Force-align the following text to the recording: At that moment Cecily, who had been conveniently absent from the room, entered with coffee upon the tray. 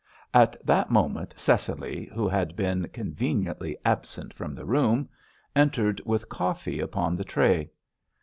At 0.33 0.55
that 0.65 0.89
moment 0.89 1.35
Cecily, 1.37 2.09
who 2.11 2.27
had 2.27 2.55
been 2.55 2.87
conveniently 2.87 3.77
absent 3.85 4.33
from 4.33 4.55
the 4.55 4.65
room, 4.65 5.07
entered 5.55 6.01
with 6.05 6.27
coffee 6.27 6.79
upon 6.79 7.15
the 7.15 7.23
tray. 7.23 7.69